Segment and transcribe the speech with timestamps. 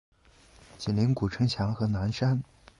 [0.79, 2.41] 紧邻古城墙和南山。